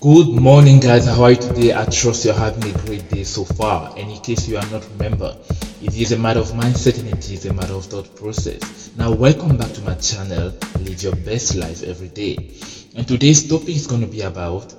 [0.00, 1.04] Good morning, guys.
[1.04, 1.74] How are you today?
[1.74, 3.94] I trust you're having a great day so far.
[3.98, 5.36] And in case you are not remember,
[5.82, 8.92] it is a matter of mindset and it is a matter of thought process.
[8.96, 10.54] Now, welcome back to my channel.
[10.78, 12.54] Live your best life every day.
[12.96, 14.72] And today's topic is going to be about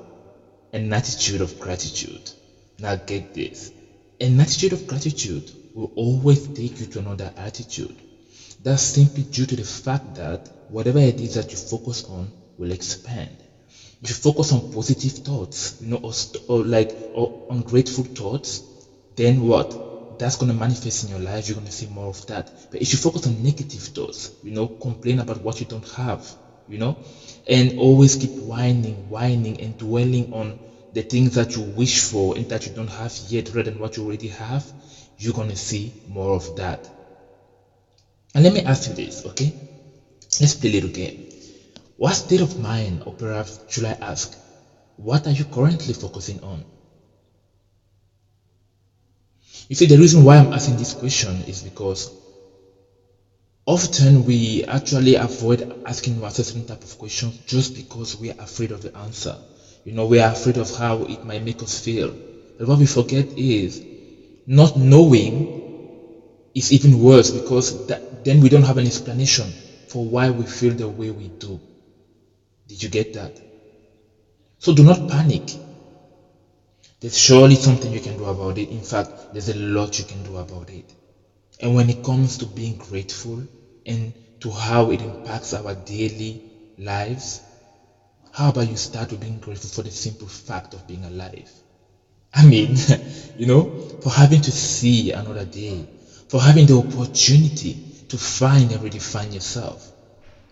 [0.73, 2.31] an attitude of gratitude.
[2.79, 3.71] Now, get this:
[4.19, 7.95] an attitude of gratitude will always take you to another attitude.
[8.63, 12.71] That's simply due to the fact that whatever it is that you focus on will
[12.71, 13.37] expand.
[14.01, 16.13] If you focus on positive thoughts, you know, or,
[16.47, 18.63] or like or ungrateful thoughts,
[19.15, 19.77] then what?
[20.17, 21.47] That's to manifest in your life.
[21.47, 22.51] You're to see more of that.
[22.69, 26.35] But if you focus on negative thoughts, you know, complain about what you don't have,
[26.67, 26.97] you know,
[27.47, 30.55] and always keep whining, whining, and dwelling on
[30.91, 33.95] the things that you wish for and that you don't have yet rather than what
[33.97, 34.71] you already have,
[35.17, 36.89] you're to see more of that.
[38.35, 39.55] And let me ask you this, okay?
[40.39, 41.13] Let's play a little game.
[42.01, 44.35] What state of mind, or perhaps should I ask,
[44.95, 46.65] what are you currently focusing on?
[49.69, 52.09] You see, the reason why I'm asking this question is because
[53.67, 58.71] often we actually avoid asking a certain type of question just because we are afraid
[58.71, 59.37] of the answer.
[59.83, 62.15] You know, we are afraid of how it might make us feel.
[62.57, 63.79] But what we forget is
[64.47, 65.45] not knowing
[66.55, 69.53] is even worse because that, then we don't have an explanation
[69.85, 71.59] for why we feel the way we do.
[72.71, 73.41] Did you get that?
[74.59, 75.59] So do not panic.
[77.01, 78.69] There's surely something you can do about it.
[78.69, 80.93] In fact, there's a lot you can do about it.
[81.59, 83.47] And when it comes to being grateful
[83.85, 86.43] and to how it impacts our daily
[86.77, 87.41] lives,
[88.31, 91.51] how about you start with being grateful for the simple fact of being alive?
[92.33, 92.77] I mean,
[93.37, 95.87] you know, for having to see another day,
[96.29, 99.93] for having the opportunity to find and redefine yourself,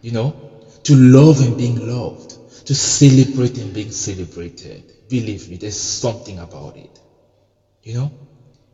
[0.02, 0.38] you know,
[0.84, 4.84] to love and being loved, to celebrate and being celebrated.
[5.08, 7.00] Believe me, there's something about it.
[7.84, 8.14] You know,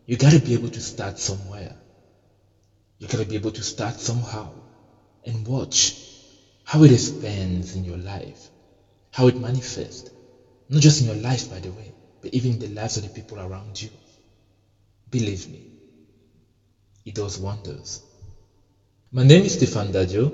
[0.05, 1.75] you gotta be able to start somewhere.
[2.99, 4.53] You gotta be able to start somehow
[5.25, 5.99] and watch
[6.63, 8.51] how it expands in your life,
[9.11, 10.11] how it manifests.
[10.69, 13.09] Not just in your life, by the way, but even in the lives of the
[13.09, 13.91] people around you.
[15.09, 15.67] Believe me,
[17.05, 18.01] it does wonders.
[19.11, 20.33] My name is Stéphane Dadjo.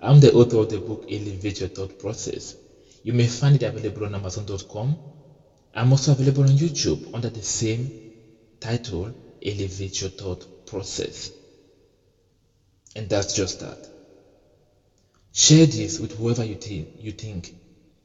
[0.00, 2.54] I'm the author of the book Elevate Your Thought Process.
[3.02, 4.96] You may find it available on Amazon.com.
[5.74, 7.92] I'm also available on YouTube under the same
[8.60, 9.12] title,
[9.44, 11.30] Elevate Your Thought Process.
[12.96, 13.88] And that's just that.
[15.32, 17.52] Share this with whoever you, think you think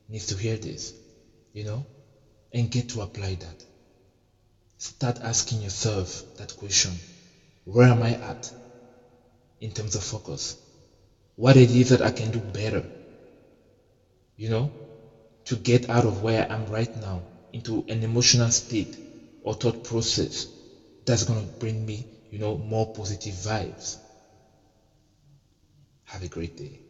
[0.09, 0.93] needs to hear this,
[1.53, 1.85] you know,
[2.53, 3.65] and get to apply that.
[4.77, 7.01] Start asking yourself that question
[7.65, 8.51] Where am I at
[9.61, 10.55] in terms of focus?
[11.37, 12.91] What it is that I can do better,
[14.37, 14.71] you know,
[15.45, 18.97] to get out of where I am right now into an emotional state
[19.41, 20.47] or thought process
[21.05, 23.97] that's going to bring me, you know, more positive vibes.
[26.05, 26.81] Have a great day.